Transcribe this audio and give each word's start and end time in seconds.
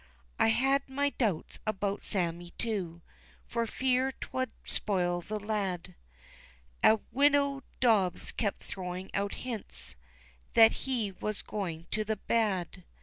I 0.39 0.47
had 0.47 0.89
my 0.89 1.11
doubts 1.11 1.59
about 1.67 2.01
Sammie 2.01 2.53
too, 2.57 3.03
For 3.45 3.67
fear 3.67 4.11
'twould 4.13 4.49
spoil 4.65 5.21
the 5.21 5.39
lad, 5.39 5.93
An' 6.81 7.01
widow 7.11 7.61
Dobbs 7.81 8.31
kept 8.31 8.63
throwing 8.63 9.13
out 9.13 9.35
hints 9.45 9.95
That 10.55 10.71
he 10.89 11.11
was 11.11 11.43
going 11.43 11.85
to 11.91 12.03
the 12.03 12.15
bad. 12.15 12.83